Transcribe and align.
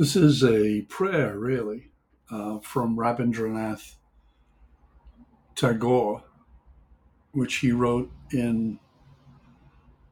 This 0.00 0.16
is 0.16 0.42
a 0.42 0.80
prayer, 0.88 1.38
really, 1.38 1.90
uh, 2.30 2.60
from 2.60 2.96
Rabindranath 2.96 3.96
Tagore, 5.54 6.22
which 7.32 7.56
he 7.56 7.70
wrote 7.70 8.10
in 8.32 8.78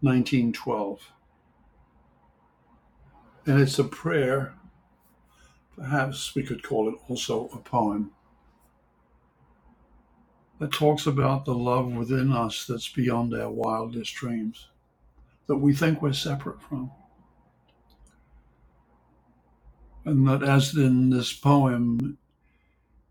1912. 0.02 1.10
And 3.46 3.58
it's 3.58 3.78
a 3.78 3.84
prayer, 3.84 4.52
perhaps 5.74 6.34
we 6.34 6.42
could 6.42 6.62
call 6.62 6.90
it 6.90 6.96
also 7.08 7.48
a 7.54 7.58
poem, 7.58 8.10
that 10.58 10.70
talks 10.70 11.06
about 11.06 11.46
the 11.46 11.54
love 11.54 11.90
within 11.94 12.30
us 12.30 12.66
that's 12.66 12.92
beyond 12.92 13.32
our 13.32 13.50
wildest 13.50 14.14
dreams, 14.16 14.68
that 15.46 15.56
we 15.56 15.72
think 15.72 16.02
we're 16.02 16.12
separate 16.12 16.60
from. 16.60 16.90
And 20.08 20.26
that, 20.26 20.42
as 20.42 20.74
in 20.74 21.10
this 21.10 21.34
poem, 21.34 22.16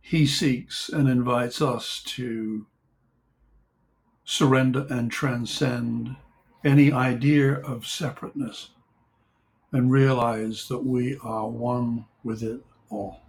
he 0.01 0.25
seeks 0.25 0.89
and 0.89 1.07
invites 1.07 1.61
us 1.61 2.01
to 2.15 2.65
surrender 4.25 4.87
and 4.89 5.11
transcend 5.11 6.15
any 6.65 6.91
idea 6.91 7.53
of 7.59 7.85
separateness 7.85 8.71
and 9.71 9.91
realize 9.91 10.67
that 10.69 10.83
we 10.83 11.19
are 11.21 11.47
one 11.47 12.05
with 12.23 12.41
it 12.41 12.65
all 12.89 13.21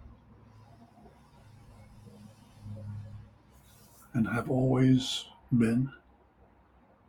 and 4.15 4.27
have 4.29 4.49
always 4.49 5.25
been 5.55 5.91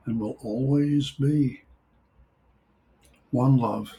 and 0.05 0.21
will 0.21 0.37
always 0.43 1.11
be 1.13 1.63
one 3.31 3.57
love 3.57 3.97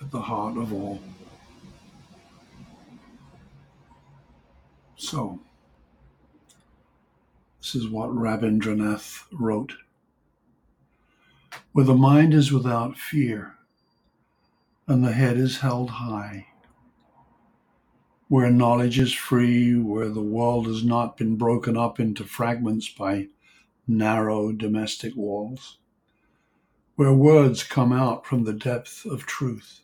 at 0.00 0.10
the 0.10 0.22
heart 0.22 0.56
of 0.56 0.72
all. 0.72 0.98
So, 5.00 5.40
this 7.58 7.74
is 7.74 7.88
what 7.88 8.10
Rabindranath 8.10 9.24
wrote. 9.32 9.72
Where 11.72 11.86
the 11.86 11.94
mind 11.94 12.34
is 12.34 12.52
without 12.52 12.98
fear 12.98 13.54
and 14.86 15.02
the 15.02 15.12
head 15.12 15.38
is 15.38 15.60
held 15.60 15.88
high, 15.88 16.48
where 18.28 18.50
knowledge 18.50 18.98
is 18.98 19.14
free, 19.14 19.74
where 19.74 20.10
the 20.10 20.20
world 20.20 20.66
has 20.66 20.84
not 20.84 21.16
been 21.16 21.36
broken 21.36 21.78
up 21.78 21.98
into 21.98 22.22
fragments 22.22 22.90
by 22.90 23.28
narrow 23.88 24.52
domestic 24.52 25.16
walls, 25.16 25.78
where 26.96 27.14
words 27.14 27.62
come 27.62 27.90
out 27.90 28.26
from 28.26 28.44
the 28.44 28.52
depth 28.52 29.06
of 29.06 29.24
truth 29.24 29.80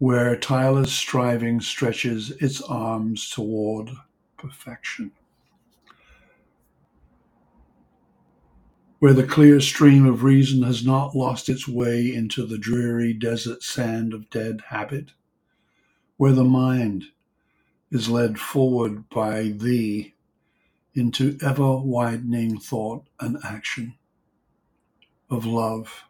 where 0.00 0.34
tireless 0.34 0.90
striving 0.90 1.60
stretches 1.60 2.30
its 2.40 2.62
arms 2.62 3.28
toward 3.28 3.90
perfection. 4.38 5.12
Where 8.98 9.12
the 9.12 9.26
clear 9.26 9.60
stream 9.60 10.06
of 10.06 10.22
reason 10.22 10.62
has 10.62 10.86
not 10.86 11.14
lost 11.14 11.50
its 11.50 11.68
way 11.68 12.14
into 12.14 12.46
the 12.46 12.56
dreary 12.56 13.12
desert 13.12 13.62
sand 13.62 14.14
of 14.14 14.30
dead 14.30 14.62
habit, 14.68 15.10
where 16.16 16.32
the 16.32 16.44
mind 16.44 17.04
is 17.90 18.08
led 18.08 18.40
forward 18.40 19.06
by 19.10 19.48
thee 19.48 20.14
into 20.94 21.36
ever 21.42 21.76
widening 21.76 22.58
thought 22.58 23.04
and 23.20 23.36
action 23.44 23.96
of 25.28 25.44
love, 25.44 26.04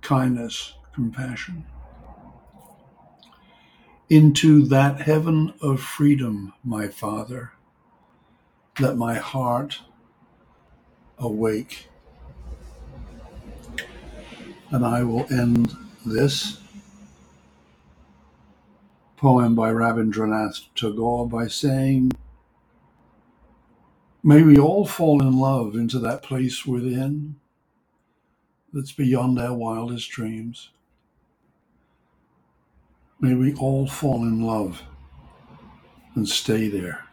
kindness, 0.00 0.74
compassion 0.92 1.64
into 4.10 4.64
that 4.66 5.02
heaven 5.02 5.54
of 5.62 5.80
freedom, 5.80 6.54
my 6.64 6.88
Father. 6.88 7.52
Let 8.80 8.96
my 8.96 9.16
heart 9.16 9.80
awake. 11.18 11.88
And 14.70 14.84
I 14.84 15.02
will 15.04 15.26
end 15.32 15.76
this 16.06 16.60
poem 19.16 19.54
by 19.54 19.70
Rabindranath 19.72 20.66
Tagore 20.74 21.28
by 21.28 21.48
saying, 21.48 22.12
May 24.22 24.42
we 24.42 24.58
all 24.58 24.86
fall 24.86 25.22
in 25.22 25.38
love 25.38 25.74
into 25.74 25.98
that 26.00 26.22
place 26.22 26.66
within 26.66 27.36
that's 28.72 28.92
beyond 28.92 29.38
our 29.40 29.54
wildest 29.54 30.10
dreams. 30.10 30.70
May 33.20 33.34
we 33.34 33.52
all 33.54 33.88
fall 33.88 34.22
in 34.22 34.42
love 34.42 34.82
and 36.14 36.28
stay 36.28 36.68
there. 36.68 37.07